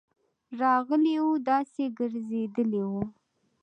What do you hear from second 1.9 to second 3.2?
ګرځيدلی وو: